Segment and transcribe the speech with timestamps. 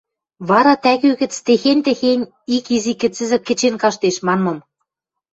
[0.49, 4.57] Вара тӓгӱ гӹц «Тӹхень-техень ик изи кӹцӹзӹ кӹчен каштеш» манмым